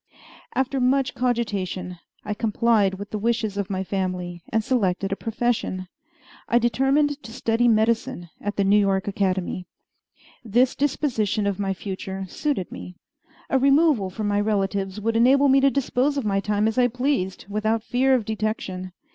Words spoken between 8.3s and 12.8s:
at the New York Academy. This disposition of my future suited